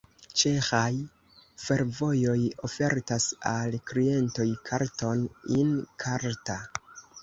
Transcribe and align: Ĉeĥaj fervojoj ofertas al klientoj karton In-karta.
Ĉeĥaj 0.43 0.87
fervojoj 1.65 2.39
ofertas 2.69 3.29
al 3.53 3.79
klientoj 3.93 4.51
karton 4.73 5.27
In-karta. 5.63 6.63